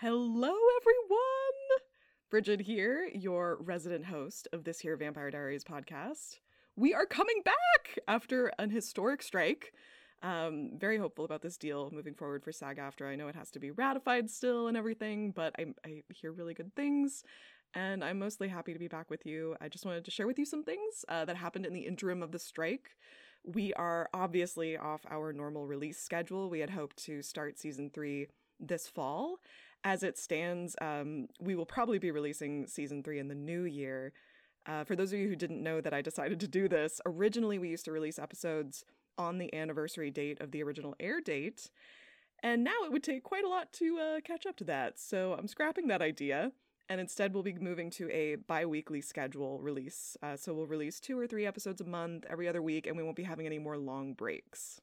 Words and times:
Hello, 0.00 0.52
everyone! 0.82 1.80
Brigid 2.28 2.60
here, 2.60 3.08
your 3.14 3.56
resident 3.62 4.04
host 4.04 4.46
of 4.52 4.62
this 4.62 4.80
here 4.80 4.94
Vampire 4.94 5.30
Diaries 5.30 5.64
podcast. 5.64 6.36
We 6.76 6.92
are 6.92 7.06
coming 7.06 7.40
back 7.42 7.98
after 8.06 8.52
an 8.58 8.68
historic 8.68 9.22
strike. 9.22 9.72
Um, 10.22 10.72
very 10.76 10.98
hopeful 10.98 11.24
about 11.24 11.40
this 11.40 11.56
deal 11.56 11.90
moving 11.94 12.12
forward 12.12 12.44
for 12.44 12.52
SAG-AFTRA. 12.52 13.10
I 13.10 13.16
know 13.16 13.28
it 13.28 13.36
has 13.36 13.50
to 13.52 13.58
be 13.58 13.70
ratified 13.70 14.28
still 14.28 14.68
and 14.68 14.76
everything, 14.76 15.30
but 15.30 15.54
I, 15.58 15.64
I 15.82 16.02
hear 16.10 16.30
really 16.30 16.52
good 16.52 16.76
things, 16.76 17.24
and 17.72 18.04
I'm 18.04 18.18
mostly 18.18 18.48
happy 18.48 18.74
to 18.74 18.78
be 18.78 18.88
back 18.88 19.08
with 19.08 19.24
you. 19.24 19.56
I 19.62 19.70
just 19.70 19.86
wanted 19.86 20.04
to 20.04 20.10
share 20.10 20.26
with 20.26 20.38
you 20.38 20.44
some 20.44 20.62
things 20.62 21.06
uh, 21.08 21.24
that 21.24 21.36
happened 21.36 21.64
in 21.64 21.72
the 21.72 21.86
interim 21.86 22.22
of 22.22 22.32
the 22.32 22.38
strike. 22.38 22.90
We 23.46 23.72
are 23.72 24.10
obviously 24.12 24.76
off 24.76 25.06
our 25.08 25.32
normal 25.32 25.66
release 25.66 25.98
schedule. 25.98 26.50
We 26.50 26.60
had 26.60 26.68
hoped 26.68 27.02
to 27.06 27.22
start 27.22 27.58
season 27.58 27.88
three 27.88 28.26
this 28.60 28.88
fall, 28.88 29.38
as 29.86 30.02
it 30.02 30.18
stands, 30.18 30.74
um, 30.80 31.28
we 31.40 31.54
will 31.54 31.64
probably 31.64 32.00
be 32.00 32.10
releasing 32.10 32.66
season 32.66 33.04
three 33.04 33.20
in 33.20 33.28
the 33.28 33.36
new 33.36 33.62
year. 33.62 34.12
Uh, 34.66 34.82
for 34.82 34.96
those 34.96 35.12
of 35.12 35.18
you 35.20 35.28
who 35.28 35.36
didn't 35.36 35.62
know 35.62 35.80
that 35.80 35.94
I 35.94 36.02
decided 36.02 36.40
to 36.40 36.48
do 36.48 36.68
this, 36.68 37.00
originally 37.06 37.56
we 37.60 37.68
used 37.68 37.84
to 37.84 37.92
release 37.92 38.18
episodes 38.18 38.84
on 39.16 39.38
the 39.38 39.54
anniversary 39.54 40.10
date 40.10 40.40
of 40.40 40.50
the 40.50 40.60
original 40.64 40.96
air 40.98 41.20
date, 41.20 41.70
and 42.42 42.64
now 42.64 42.74
it 42.84 42.90
would 42.90 43.04
take 43.04 43.22
quite 43.22 43.44
a 43.44 43.48
lot 43.48 43.72
to 43.74 43.98
uh, 43.98 44.20
catch 44.22 44.44
up 44.44 44.56
to 44.56 44.64
that. 44.64 44.98
So 44.98 45.34
I'm 45.38 45.46
scrapping 45.46 45.86
that 45.86 46.02
idea, 46.02 46.50
and 46.88 47.00
instead 47.00 47.32
we'll 47.32 47.44
be 47.44 47.54
moving 47.54 47.88
to 47.92 48.10
a 48.10 48.34
bi 48.34 48.66
weekly 48.66 49.00
schedule 49.00 49.60
release. 49.60 50.16
Uh, 50.20 50.36
so 50.36 50.52
we'll 50.52 50.66
release 50.66 50.98
two 50.98 51.16
or 51.16 51.28
three 51.28 51.46
episodes 51.46 51.80
a 51.80 51.84
month 51.84 52.24
every 52.28 52.48
other 52.48 52.60
week, 52.60 52.88
and 52.88 52.96
we 52.96 53.04
won't 53.04 53.14
be 53.14 53.22
having 53.22 53.46
any 53.46 53.60
more 53.60 53.78
long 53.78 54.14
breaks. 54.14 54.80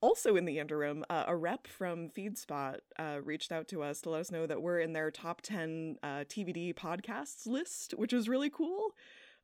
Also, 0.00 0.36
in 0.36 0.44
the 0.44 0.58
interim, 0.60 1.04
uh, 1.10 1.24
a 1.26 1.34
rep 1.34 1.66
from 1.66 2.08
FeedSpot 2.08 2.78
uh, 2.98 3.18
reached 3.24 3.50
out 3.50 3.66
to 3.68 3.82
us 3.82 4.00
to 4.02 4.10
let 4.10 4.20
us 4.20 4.30
know 4.30 4.46
that 4.46 4.62
we're 4.62 4.78
in 4.78 4.92
their 4.92 5.10
top 5.10 5.40
10 5.42 5.96
uh, 6.02 6.06
TVD 6.28 6.72
podcasts 6.74 7.46
list, 7.46 7.94
which 7.96 8.12
is 8.12 8.28
really 8.28 8.48
cool. 8.48 8.92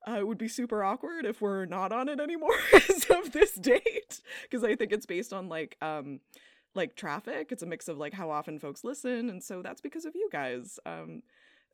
Uh, 0.06 0.19
it 0.19 0.27
would 0.27 0.38
be 0.38 0.46
super 0.46 0.84
awkward 0.84 1.24
if 1.24 1.41
we're 1.41 1.64
not 1.64 1.91
on 1.91 2.08
it 2.08 2.20
anymore 2.20 2.56
as 2.72 3.05
of 3.06 3.33
this 3.33 3.55
date, 3.55 4.20
because 4.42 4.62
I 4.62 4.77
think 4.77 4.92
it's 4.92 5.06
based 5.06 5.33
on 5.33 5.48
like 5.48 5.77
um, 5.83 6.20
like 6.74 6.94
traffic. 6.94 7.50
It's 7.50 7.62
a 7.62 7.66
mix 7.66 7.89
of 7.89 7.98
like 7.98 8.12
how 8.12 8.30
often 8.30 8.58
folks 8.61 8.84
listen, 8.84 9.30
and 9.30 9.42
so 9.42 9.61
that's 9.61 9.80
because 9.80 10.05
of 10.05 10.14
you 10.14 10.28
guys. 10.30 10.78
Um, 10.86 11.22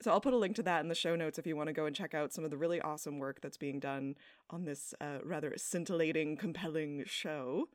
so 0.00 0.10
I'll 0.10 0.20
put 0.20 0.32
a 0.32 0.38
link 0.38 0.56
to 0.56 0.62
that 0.62 0.80
in 0.80 0.88
the 0.88 0.94
show 0.94 1.14
notes 1.16 1.38
if 1.38 1.46
you 1.46 1.56
want 1.56 1.66
to 1.66 1.74
go 1.74 1.84
and 1.84 1.94
check 1.94 2.14
out 2.14 2.32
some 2.32 2.44
of 2.44 2.50
the 2.50 2.56
really 2.56 2.80
awesome 2.80 3.18
work 3.18 3.42
that's 3.42 3.58
being 3.58 3.78
done 3.78 4.14
on 4.48 4.64
this 4.64 4.94
uh, 5.00 5.18
rather 5.22 5.52
scintillating, 5.56 6.36
compelling 6.38 7.02
show. 7.06 7.68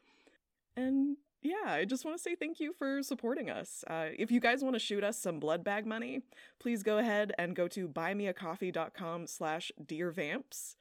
And 0.77 1.17
yeah, 1.41 1.55
I 1.65 1.85
just 1.85 2.05
want 2.05 2.17
to 2.17 2.21
say 2.21 2.35
thank 2.35 2.59
you 2.59 2.73
for 2.73 3.03
supporting 3.03 3.49
us. 3.49 3.83
Uh, 3.87 4.07
if 4.17 4.31
you 4.31 4.39
guys 4.39 4.63
want 4.63 4.75
to 4.75 4.79
shoot 4.79 5.03
us 5.03 5.17
some 5.17 5.39
blood 5.39 5.63
bag 5.63 5.85
money, 5.85 6.21
please 6.59 6.81
go 6.81 6.97
ahead 6.97 7.33
and 7.37 7.55
go 7.55 7.67
to 7.67 7.87
buymeacoffee.com 7.87 9.27
slash 9.27 9.71
dearvamps. 9.83 10.75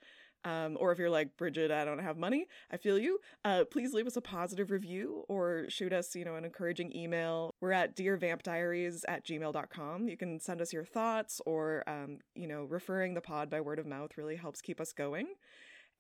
Um, 0.45 0.77
or 0.79 0.93
if 0.93 0.99
you're 0.99 1.11
like, 1.11 1.37
Brigid, 1.39 1.71
I 1.71 1.85
don't 1.87 2.01
have 2.01 2.19
money, 2.19 2.47
I 2.71 2.77
feel 2.77 2.99
you. 2.99 3.19
Uh, 3.45 3.65
please 3.71 3.95
leave 3.95 4.07
us 4.07 4.17
a 4.17 4.21
positive 4.21 4.71
review 4.71 5.25
or 5.29 5.67
shoot 5.69 5.93
us, 5.93 6.15
you 6.15 6.25
know, 6.25 6.37
an 6.37 6.45
encouraging 6.45 6.95
email. 6.95 7.55
We're 7.61 7.73
at 7.73 7.97
dearvampdiaries 7.97 9.05
at 9.09 9.25
gmail.com. 9.25 10.09
You 10.09 10.17
can 10.19 10.39
send 10.41 10.61
us 10.61 10.73
your 10.73 10.85
thoughts 10.85 11.41
or, 11.47 11.83
um, 11.87 12.19
you 12.35 12.47
know, 12.47 12.65
referring 12.65 13.15
the 13.15 13.23
pod 13.23 13.49
by 13.49 13.63
word 13.63 13.79
of 13.79 13.87
mouth 13.87 14.19
really 14.19 14.37
helps 14.37 14.61
keep 14.61 14.81
us 14.81 14.93
going. 14.93 15.29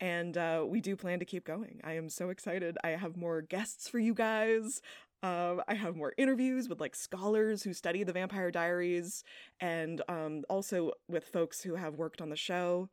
And 0.00 0.36
uh, 0.36 0.64
we 0.66 0.80
do 0.80 0.96
plan 0.96 1.18
to 1.20 1.24
keep 1.24 1.44
going. 1.44 1.80
I 1.84 1.92
am 1.92 2.08
so 2.08 2.30
excited. 2.30 2.76
I 2.82 2.90
have 2.90 3.16
more 3.16 3.40
guests 3.42 3.88
for 3.88 3.98
you 3.98 4.14
guys. 4.14 4.80
Um, 5.22 5.62
I 5.66 5.74
have 5.74 5.96
more 5.96 6.12
interviews 6.18 6.68
with 6.68 6.80
like 6.80 6.94
scholars 6.94 7.62
who 7.62 7.72
study 7.72 8.04
the 8.04 8.12
Vampire 8.12 8.50
Diaries, 8.50 9.24
and 9.58 10.02
um, 10.06 10.44
also 10.50 10.92
with 11.08 11.24
folks 11.24 11.62
who 11.62 11.76
have 11.76 11.94
worked 11.94 12.20
on 12.20 12.28
the 12.28 12.36
show. 12.36 12.90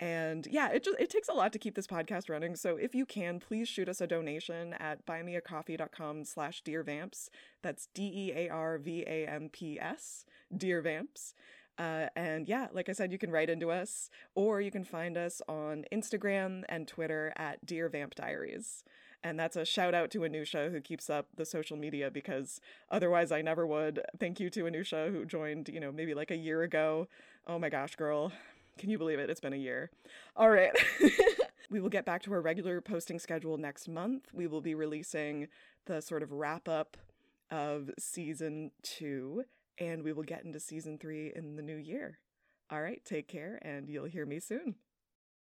And 0.00 0.46
yeah, 0.50 0.70
it 0.70 0.82
just 0.84 0.98
it 0.98 1.10
takes 1.10 1.28
a 1.28 1.32
lot 1.32 1.52
to 1.52 1.58
keep 1.58 1.74
this 1.76 1.86
podcast 1.86 2.28
running. 2.28 2.56
So 2.56 2.76
if 2.76 2.94
you 2.94 3.06
can, 3.06 3.38
please 3.40 3.68
shoot 3.68 3.88
us 3.88 4.00
a 4.00 4.06
donation 4.06 4.74
at 4.74 5.06
buymeacoffee.com 5.06 6.24
slash 6.24 6.62
dearvamps. 6.62 7.28
That's 7.62 7.88
D-E-A-R-V-A-M-P-S, 7.94 8.54
Dear 10.56 10.82
Vamps. 10.82 11.34
Uh, 11.78 12.06
and 12.16 12.48
yeah, 12.48 12.66
like 12.72 12.88
I 12.88 12.92
said, 12.92 13.12
you 13.12 13.18
can 13.18 13.30
write 13.30 13.48
into 13.48 13.70
us, 13.70 14.10
or 14.34 14.60
you 14.60 14.70
can 14.70 14.84
find 14.84 15.16
us 15.16 15.40
on 15.48 15.84
Instagram 15.92 16.64
and 16.68 16.88
Twitter 16.88 17.32
at 17.36 17.64
Dear 17.64 17.88
Vamp 17.88 18.14
Diaries. 18.16 18.84
And 19.22 19.38
that's 19.38 19.56
a 19.56 19.64
shout 19.64 19.94
out 19.94 20.10
to 20.12 20.20
Anusha 20.20 20.70
who 20.70 20.80
keeps 20.80 21.10
up 21.10 21.26
the 21.36 21.44
social 21.44 21.76
media 21.76 22.10
because 22.10 22.60
otherwise 22.90 23.32
I 23.32 23.42
never 23.42 23.66
would. 23.66 24.00
Thank 24.18 24.38
you 24.38 24.48
to 24.50 24.64
Anusha 24.64 25.12
who 25.12 25.24
joined, 25.24 25.68
you 25.68 25.80
know, 25.80 25.90
maybe 25.90 26.14
like 26.14 26.30
a 26.30 26.36
year 26.36 26.62
ago. 26.62 27.08
Oh 27.46 27.58
my 27.58 27.68
gosh, 27.68 27.96
girl. 27.96 28.32
Can 28.78 28.90
you 28.90 28.98
believe 28.98 29.18
it? 29.18 29.28
It's 29.28 29.40
been 29.40 29.52
a 29.52 29.56
year. 29.56 29.90
All 30.36 30.50
right. 30.50 30.70
we 31.70 31.80
will 31.80 31.88
get 31.88 32.04
back 32.04 32.22
to 32.22 32.32
our 32.32 32.40
regular 32.40 32.80
posting 32.80 33.18
schedule 33.18 33.58
next 33.58 33.88
month. 33.88 34.28
We 34.32 34.46
will 34.46 34.60
be 34.60 34.74
releasing 34.74 35.48
the 35.86 36.00
sort 36.00 36.22
of 36.22 36.30
wrap 36.30 36.68
up 36.68 36.96
of 37.50 37.90
season 37.98 38.70
two 38.82 39.44
and 39.80 40.02
we 40.02 40.12
will 40.12 40.22
get 40.22 40.44
into 40.44 40.60
season 40.60 40.98
three 40.98 41.32
in 41.34 41.56
the 41.56 41.62
new 41.62 41.76
year. 41.76 42.18
All 42.70 42.82
right, 42.82 43.02
take 43.04 43.28
care, 43.28 43.58
and 43.62 43.88
you'll 43.88 44.06
hear 44.06 44.26
me 44.26 44.40
soon. 44.40 44.74